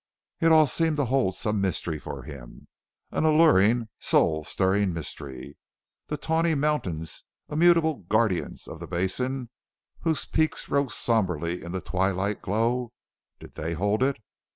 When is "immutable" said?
7.49-7.97